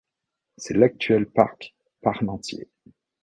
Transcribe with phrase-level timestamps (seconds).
[0.57, 2.67] C’est l’actuel parc Parmentier.